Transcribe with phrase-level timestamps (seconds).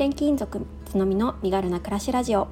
[0.00, 2.48] 転勤族つのみの身軽な暮らしラジオ。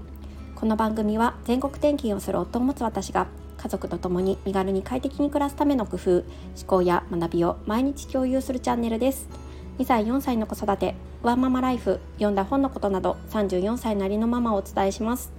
[0.54, 6.24] この番組は全国転勤をする夫を持つ私が家族と共に身軽に快適に暮らすための工夫思
[6.66, 9.30] 考や学びを毎日共有するチャンネルです。
[9.78, 15.32] 2歳4歳の子育てワンママライフ読んだ本のことなど34歳なりのママをお伝えします。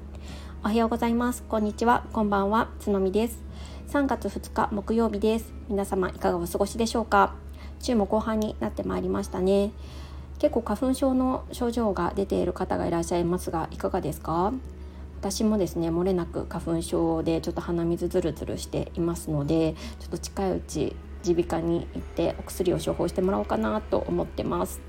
[0.64, 1.44] おはようございます。
[1.44, 2.08] こんにちは。
[2.12, 2.70] こんばんは。
[2.80, 3.38] つのみです。
[3.90, 5.54] 3月2日木曜日です。
[5.70, 7.36] 皆様いかがお過ごしでしょうか？
[7.80, 9.70] 週も後半になってまいりましたね。
[10.40, 14.54] 結構花粉症の症状が出ている方がいらっしゃいますがいかがですか？
[15.20, 20.96] 私もですね漏れなく花粉症でちょっと鼻水ずるずるしていますのでちょっと近いうち
[21.28, 24.80] 耳鼻科に行ってお薬を処方してもらおうかなと思ってます。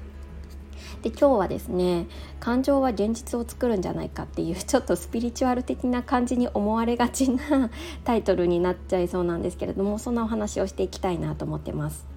[1.02, 2.06] で今日はですね
[2.40, 7.70] 感情は現実を作るんじゃないかっていう ちょっとスピリチュアル的な感じに思われがちな
[8.04, 12.09] タイトルになっちゃいそうなんですけれどもそんなお話をしていきたいなと思ってます。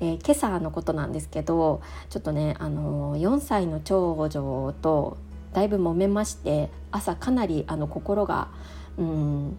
[0.00, 5.18] えー、今朝のことなんですけどちょっとね、あのー、4歳の長女と
[5.52, 8.48] だいぶ揉めまして朝かなりあの心が
[8.96, 9.58] うん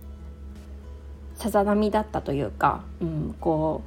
[1.35, 3.83] さざ波だったというか、うん、こ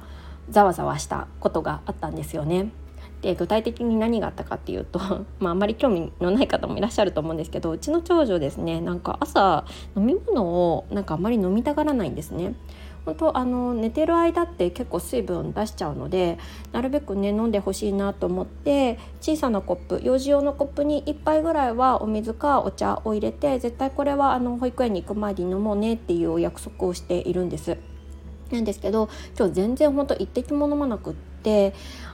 [0.49, 2.69] うざわざわしたことがあったんですよね。
[3.21, 4.99] で具体的に何があったかっていうと、
[5.39, 9.65] まあ、あんまり興味のない方もいらっしゃると思うんですけどうちの長女ですねなんか朝
[9.95, 12.53] 飲み物をなんかあんまり飲みたがらないんですね。
[13.05, 16.39] 本当あの寝てる間って結構水分出しちゃうので
[16.71, 27.77] なるべくね飲んでほしいなと思って小さなコップ幼児用のコップに1杯ぐらいはお水かお茶を入れて絶対これはあの保育園に行く前に飲もうねっていうお約束をしているんです。
[28.51, 31.34] なんですけど今日全然ほんと一滴も飲まなくって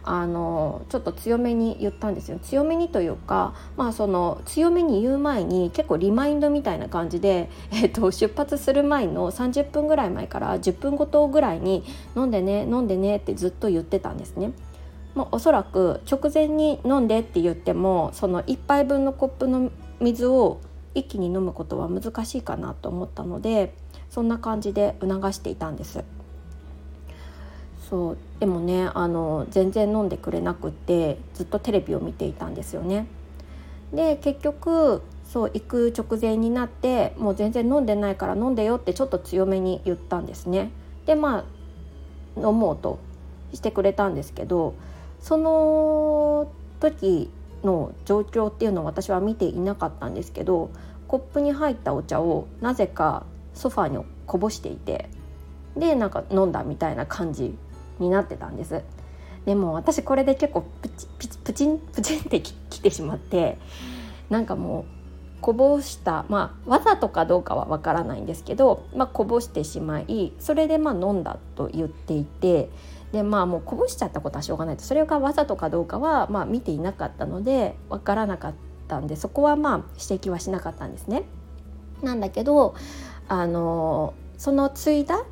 [0.04, 11.84] あのちょっと強めに言ったんですよ強めにというかまあその強めに言う前に結構リマインドみたいな感じで、えーと、出発する前の30分ぐらい前から10分ごとぐらいに
[12.16, 14.52] 飲んでね飲んでねってずっと言ってたんですね。
[15.14, 20.62] まあ、おそらく直前に飲んでって言ってもその1杯分のコップの水を
[20.96, 23.74] 一気に飲むことは難しいかなと思ったので
[24.10, 26.04] そんな感じで促していたんです。
[27.92, 33.06] そうでもねあの全然飲んでくれなくってずっとテレビを見ていたんですよね。
[33.94, 40.72] で結局そう行く直前になってもう全然飲んでないから飲んでよってちょっと強めに言ったんですね。
[41.06, 43.00] でまあ飲もうと
[43.54, 44.74] してくれたんですけど
[45.20, 46.48] その
[46.80, 47.30] 時
[47.62, 50.70] の状況っていうのを私は見ていなかったんですけど
[51.10, 55.10] コップに入ったお茶をなぜかソファーにこぼしていて
[55.76, 57.54] でなんか飲んだみたいな感じ
[58.02, 58.82] になってたんです
[59.46, 61.08] でも私これで結構プチ
[61.44, 63.58] プチンプチンってきてしまって
[64.30, 65.02] なんかもう
[65.42, 72.70] こぼしたまあわざとかどうかはわからないんですけど、まあ、こぼしてしまいそれでまあ飲んだと言っていて
[73.12, 78.54] でまあもうこぼしちゃったことはしょうがないとそれがわざとかどうかはまあ見ていなかったのでわからなかっ
[78.88, 81.24] たんでそこはまあ指摘はしなかったんですね。
[82.04, 82.76] なんだけど
[83.28, 85.24] あのそのついだ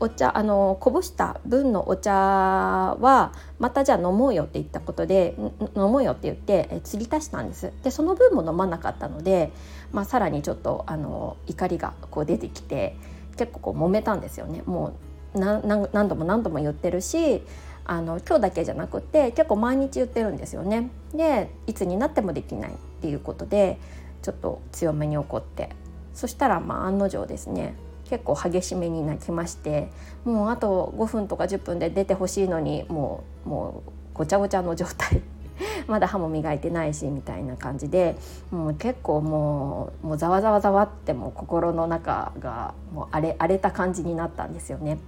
[0.00, 5.34] お茶あのこぼした分のお茶はまたじゃあ飲もうよって言ったことで
[5.76, 7.70] 飲もうよって言ってえ継ぎ足したんです。
[7.84, 9.52] でその分も飲まなかったので、
[9.92, 12.96] まあ、さらにちょっとあの怒りがこう出てきて
[13.36, 14.62] 結構こう揉めたんですよね。
[14.64, 14.94] も
[15.34, 17.42] う何度も何度も言ってるし
[17.84, 20.90] あの今日だけじゃなくて結構毎日言ってるんですよね。
[21.14, 23.78] でいつになってもできないっていうことで
[24.22, 25.70] ちょっと強めに怒って。
[26.14, 27.74] そしたらまあ案の定ですね
[28.10, 29.88] 結構激しめに泣きまして
[30.24, 35.22] もうあと5分とか10分で出てほしいのにもうもうごちゃごちゃの状態
[35.86, 38.16] まだ歯も磨いてないしみたいな感じで
[38.50, 44.98] もう結構もうもうざわざわざわっても心の中がもう荒れ荒れた感じになったんですよね。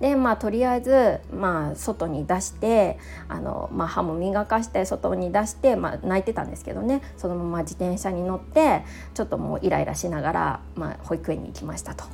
[0.00, 2.98] でまあとりあえず、まあ、外に出して
[3.28, 7.02] あの、まあ、歯も磨かして外に出して、まあ、泣いてたんですけどね。
[7.16, 12.04] そのまま自転車に乗ってちょっともうイライラしながら、まあ、保育園に行きましたと。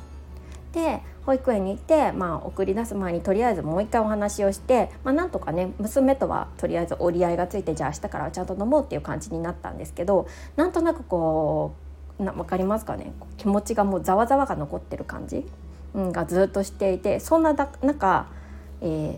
[0.73, 10.27] で保育園に行って、まあ、送り出す前にとりあえずもう一回お話をして、まあ、なんとかね娘とはとりあえず折り合いがついてじゃあ明日からはちゃんと飲もうっていう感じになったんですけど
[10.57, 11.75] なんとなくこ
[12.19, 13.13] うな分かりますかね？
[13.37, 15.45] 気持ちがもうざわざわが残ってる感じ。
[15.95, 18.27] がずっとしていてそんな中、
[18.81, 19.17] えー、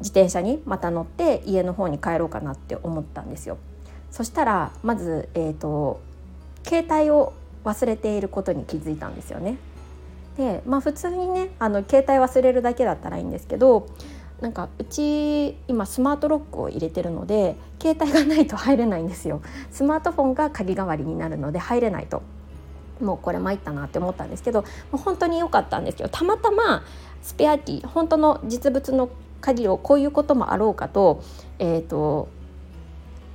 [0.00, 3.58] 自転車にまた乗って家の方に帰ろうかなって思ったんですよ。
[4.10, 6.00] そしたらまず、えーと、
[6.64, 7.32] 携帯を
[7.64, 9.56] 忘れていることに気づいたんですよね。
[10.36, 13.88] でまあ普通にねあの携帯忘れるだけだったらいいんですけど
[14.40, 22.22] なんかうち今スマートロックを入れてるので携帯がないと入れないんですよスマートフォンが鍵代わりになるので入れないと
[23.00, 26.84] もうこれ参ったなって思ったんですけどもう本当に良かったんですけどたまたま
[27.22, 29.10] スペアキー本当の実物の
[29.40, 31.22] 鍵をこういうこともあろうかと,、
[31.58, 32.28] えーと、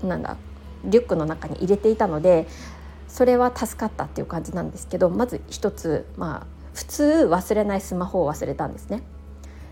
[0.03, 0.37] なんだ
[0.83, 2.47] リュックの中に入れていたので
[3.07, 9.01] それは助かったっていう感じなんですけどまず一つまあ普通忘れないスマホを忘れたんですね。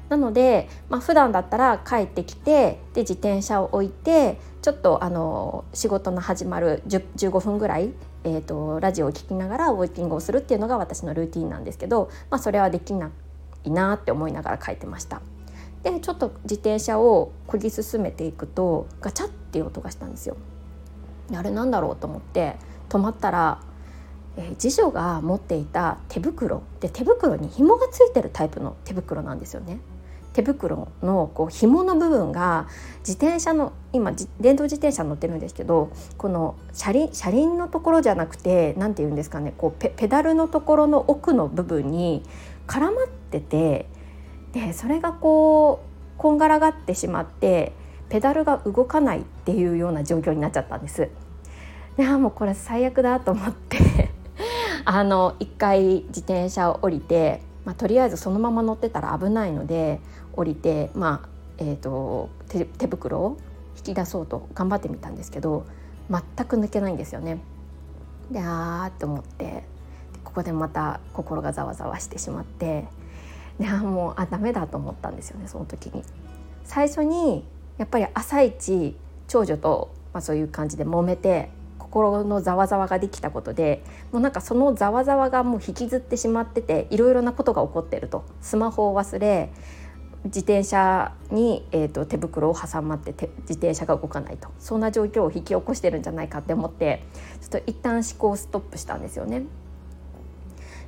[0.10, 7.94] なので、まあ普段だったら帰ってきてで自転車を置いてちょっとあの仕事の始まる15分ぐらい、
[8.24, 13.12] えーと、ラジオを聴きながらウォーキングをするっていうのが私のルーティンなんですけど、まあ、それはできな
[13.66, 15.22] いなって思いながら書いてました。
[15.84, 20.38] でちょっと自転車をこぎ進めていくとガチャっていう音がしたんですよ。
[21.34, 22.56] あれなんだろうと思って
[22.90, 23.60] 止まったら、
[24.38, 29.80] えー、次女が持っていた手袋で手袋に紐がついてるタイプの手袋なんですよね。
[30.34, 32.68] 手袋のこう紐の部分が
[33.00, 42.24] 自転車の今電動自転車乗ってるんですけどこの車輪車輪のところじゃなくて何て言うんですかねこうペペダルのところの奥の部分に
[42.68, 43.88] 絡まってて
[44.54, 47.74] でそれがこうこんがらがってしまって
[48.10, 51.10] ペダルが動かないっていうような状況になっちゃったんです。
[51.98, 54.10] でもうこれ最悪だと思って
[54.86, 60.00] あの一回自転車を降りて、まあ、とりあえずそのまま乗ってたら危ないので
[60.34, 63.38] 降りて、まあえーと、手手袋を
[63.78, 65.66] 引き出そうと頑張ってみたんですけど
[66.10, 67.40] 全く抜けないんですよね。
[68.32, 69.64] であーって思って
[70.24, 72.86] ここでまた心がざわざわしてしまって
[73.60, 76.04] であもうあダメだと思ったんですよねその時に。
[76.64, 77.46] 最初に
[77.78, 78.96] やっぱり朝一
[79.28, 89.52] 長女と、まあ、そういう感じで揉めて心のざわざわができたことでもうなんかそのざわざわがもう引きずってしまってていろいろなことが起こってるとスマホを忘れ
[90.26, 93.12] 自転車に、えーと、手袋を挟まって
[93.42, 97.04] 自転車が動かないとそんな状況を引き起こしてるんじゃないかって思って
[97.42, 99.44] ちょっと一旦思考をストップしたんですよね。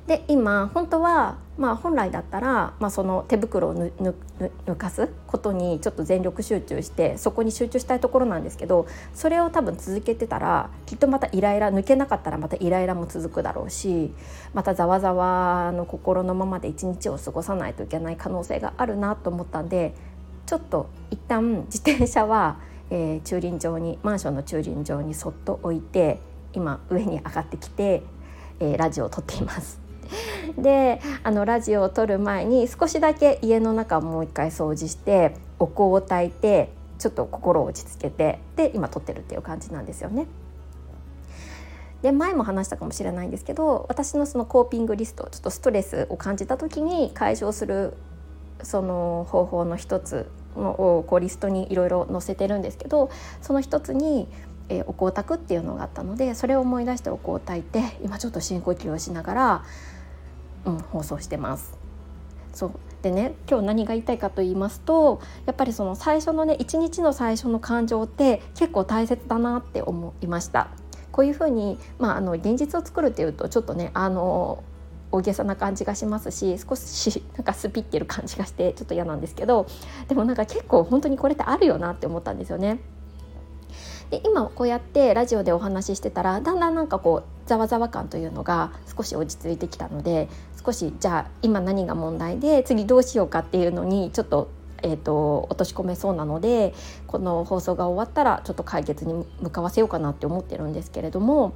[0.06, 14.12] で今本当は、まあ、本来だったら、まあ、その手袋を抜かすことにちょっと全力集中してそこに集中したいところなんですけどそれを多分続けてたらきっとまたイライラ抜けなかったらまたイライラも続くだろうし
[14.54, 19.94] またざわざわの心のままで一日を過ごさないといけない可能性があるなと思ったんで
[20.46, 22.60] ちょっと一旦自転車は、
[22.90, 26.20] えー、駐輪場にマンションの駐輪場にそっと置いて
[26.52, 28.04] 今上に上がってきて、
[28.60, 29.85] えー、ラジオを撮っています。
[30.58, 40.26] であのラジオを撮る前に少しだけ家の中をもう一回掃除してお香を焚いてちょっと心を落ち着けてで今撮ってるっていう感じなんですよね。
[42.02, 47.94] で前も話したかもしれないんですけど私のそのコーピングリストちょっとストレスを感じた時に解消する
[48.62, 53.10] その方法の一つのをこうリストにいろいろ載せてるんですけど
[53.40, 54.28] その一つに
[54.68, 59.64] えー、お香を炊くっていうのがあったのでそれを思い出してお香を炊いて今ちょっと深呼吸をしながら、
[60.66, 61.78] うん、放送してます。
[62.52, 62.72] そう
[63.02, 70.68] でね今日何が言いたいかと言いますとやっぱりその最初のね一日の最初の感情って結構大切だなって思いました。
[71.12, 74.62] こういうふうに、まあ、あの現実を作るっていうとちょっとねあの
[75.12, 79.66] 大げさな感じがしますし少し なんかスピってる感じがしてちょっと嫌なんですけど
[80.08, 82.80] でもなんか結構本当にこれってあるよなって思ったんですよね。
[84.10, 90.28] で今こうやってラジオでお話ししてたらだんだんなんかこうざわざわ感というのが少し落ち着いてきたので
[90.66, 94.48] 少しじゃあ今何が問題で次どうしようかっていうのにちょっと,、
[94.82, 96.74] えーと、落とし込めそうなので
[97.06, 101.52] この放送が終わったらちょっと解決に向かわせようかなって思ってるんですけれども、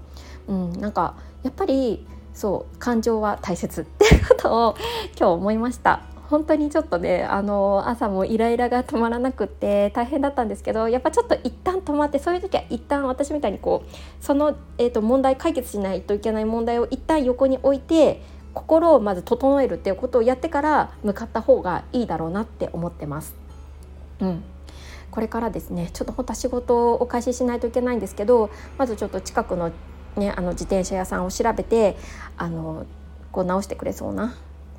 [0.46, 4.76] うん、なんかやっぱりそう感情は大切っていうことを
[5.18, 6.02] 今日思いました。
[6.28, 18.22] 本当にちょっとねあの朝もイライラが止まらなくって大変だったんですけどやっぱちょっと一旦止まってそういう時は一旦私みたいにこうその、えーと、問題解決しないといけない問題を一旦横に置いて
[18.54, 23.34] 心をまず整えるっていうことをやってから向かった方がいいだろうなって思ってます。
[24.20, 24.42] うん
[25.10, 29.72] これからですねちょっと本当は仕事を開始しないといけないんですけどまずちょっと近くの,、
[30.16, 31.96] ね、あの自転車屋さんを調べて
[32.36, 32.86] あの
[33.32, 34.34] こう直してくれそうな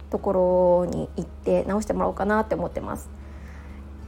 [0.10, 3.21] ところに行って直してもらおうかなって思ってます。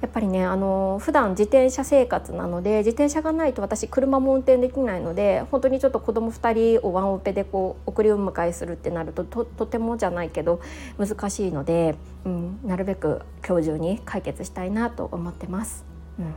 [0.04, 10.60] やっぱりねあの普段自転車生活なので自転車がないと私車も運転できないので本当にちょっと子供2人をワンオペでこう送り迎えするってなるとととてもじゃないけど
[10.98, 11.96] 難しいので、
[12.26, 15.86] うん、なるべく今日中に解決したいなと思ってます。
[16.20, 16.36] うん、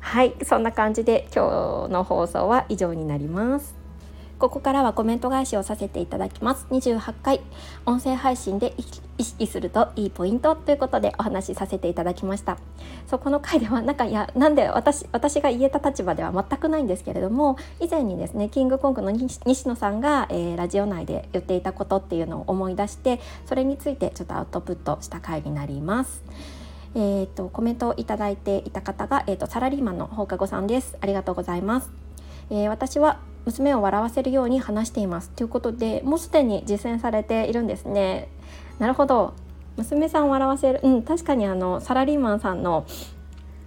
[0.00, 3.81] はいそんな感じで今日の放送は以上になります。
[4.42, 6.66] ここからはコメント返しをさせていただきます。
[6.72, 7.40] 28回
[7.86, 8.74] 音声配信で
[9.16, 12.58] 意識するといいポイントということでお話しさせていただきました。
[13.06, 26.24] そこの回ではなんかいやなんで私私が言えた立場では全くないんですけれども以前にですねキングコングの西野さんが、えー、ラジオ内で言っていたことっていうのを思い出してそれについてちょっとアウトプットした回になります。
[26.96, 30.98] えーと、コメントをいただいていた方が、えーと、サラリーマンの放課後さんです。
[31.00, 31.90] ありがとうございます、
[32.50, 38.28] えー、私は娘を笑わせるように話していますということでもうすでに実践されているんですね。
[38.78, 39.34] なるほど。
[39.76, 42.86] 娘さんを笑わせるうん確かにあのサラリーマンさんの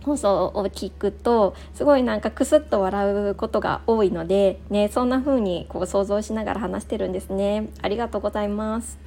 [0.03, 7.69] 放送を聞くとすごいなんかクスッと笑うことが多いのでねそんな風にこう想像しながら話してるんですね。
[7.81, 8.99] ありがとうございます、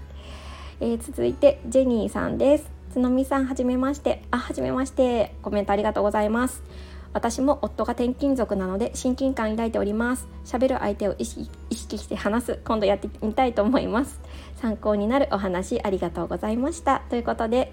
[0.80, 2.78] えー、続いてジェニーさんです。
[2.92, 4.22] つのみさんはじめまして。
[4.30, 5.34] あはじめまして。
[5.42, 6.62] コメントありがとうございます。
[7.12, 10.28] 私も夫が転勤族なので親近感抱いております。
[10.44, 12.60] 喋る相手を意識意識して話す。
[12.64, 14.20] 今度やってみたいと思います。
[14.56, 17.02] 参考になるお話ありがとうございました。
[17.08, 17.72] ということで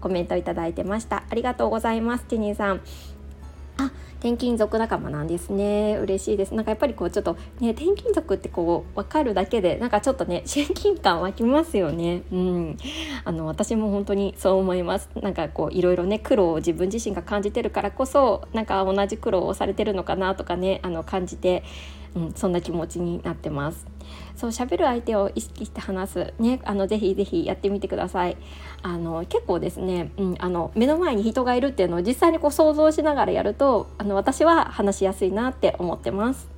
[0.00, 1.24] コメントいただいてました。
[1.28, 2.24] ありがとうございます。
[2.24, 2.80] ティニーさん。
[4.20, 5.96] 転勤族仲間なんですね。
[5.98, 6.54] 嬉しいです。
[6.54, 12.22] なんかやっぱりこうちょっとね転勤族ってこう分かるだけでなんかちょっとね 親近感湧きますよね。
[12.30, 12.76] うん。
[13.24, 15.08] あの私も本当にそう思います。
[15.20, 21.64] なんかこういろいろね苦労を自分自身が感じてるからこそなんか同じ苦労をされてるのかなとかねあの感じて
[22.14, 23.86] うん、そんな気持ちになってます。
[24.34, 28.36] そう喋る相手を意識して話すねあのぜひぜひやってみてください。
[28.82, 36.48] あの結構ですね、うん、あの目の前に人がいるっていうのを実際にこう想像しながらやるとあの私は話しやすいなって思ってます。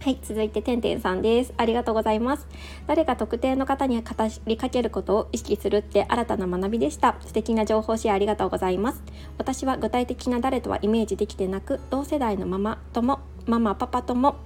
[0.00, 1.52] はい、続いててんてんさんです。
[1.56, 2.46] ありがとうございます。
[2.86, 4.10] 誰か特定の方に語
[4.46, 7.16] りかけることを意識するって新たな学びでした。
[7.20, 9.02] 素敵な情報シェアありがとうございます。
[9.38, 14.36] 私は具体的な誰とはイメージできてなく、同世代のママとも、ママパパとも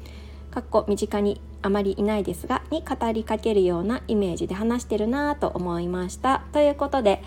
[0.52, 6.42] かっこ身近にあまりいないですがに語りかけるようなイメージで話してるなと思いました。
[6.52, 7.22] ということで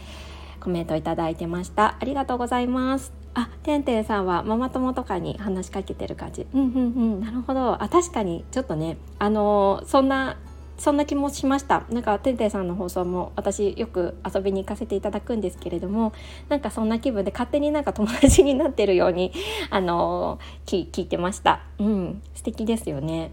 [0.60, 1.98] コメントいただいてました。
[2.00, 3.12] ありがとうございます。
[3.34, 6.46] あてんてんさんはママ友とかに話しかけてる感じ。
[6.54, 6.80] うんうんう
[7.18, 7.20] ん。
[7.20, 7.82] なるほど。
[7.82, 10.38] あ確かにちょっとねあのー、そんな
[10.78, 11.84] そんな気もしました。
[11.90, 16.14] なんかてんてんさんの放送も私よく遊びに行かせていただくんですけれども
[16.50, 19.32] なんかそんな気分で勝手になんか友達になってるように
[19.70, 21.62] あのー、聞いてました。
[21.80, 22.22] うん。
[22.34, 23.32] 素敵ですよね。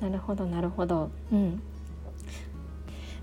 [0.00, 1.10] なるほどなるほど。
[1.32, 1.62] うん。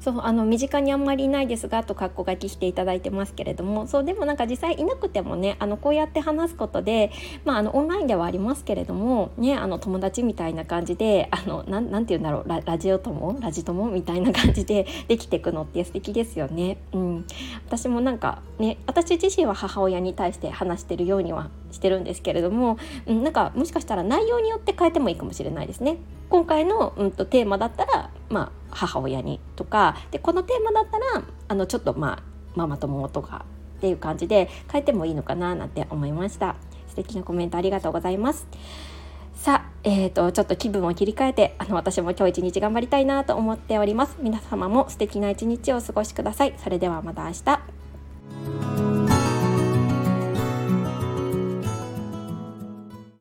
[0.01, 7.11] そうあの身近にあんまりいないですがと括弧書きしていただいてますけれどもそうでもなんか実際いなくてもねあのこうやって話すことで、
[7.45, 13.37] まあ、あのオンラインではありますけれども、ね、あの友達みたいな感じであのなて言うんだろうララジオ友？
[13.39, 13.91] ラジ友？
[13.91, 16.77] みたいな感じで できていくのって素敵ですよね。
[16.93, 17.25] うん、
[17.67, 25.97] 私もなんかね私自身は母親に対して話してるようにはしてるんですけれども、うん、なんかもしかしたら内容によって変えてもいいかもしれないですね。
[26.31, 32.23] 今回の、うんと、テーマだったら、まあ、母親にとかでこのテーマだったらあのちょっとまあ
[32.55, 33.45] ママ友とか
[33.79, 36.55] っていう感じで変えてもいいのかななんて思いました。
[36.87, 38.47] 素敵なコメントありがとうございます。
[39.35, 44.15] さあ、えーと、ちょっと気分を切り替えてあの私も今日一日頑張りたいなと思っております。
[44.21, 46.53] 皆様も素敵な一日をお過ごしください。
[46.57, 47.80] それではまた明日。